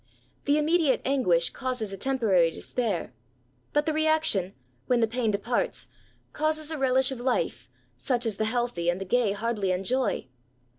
[0.45, 3.13] The imme^ diate anguish causes a temporary despair:
[3.71, 4.55] but the reaction,
[4.87, 5.89] when the pain departs,
[6.33, 10.25] causes a relish of life such as the healthy and the gay hardly enjoy.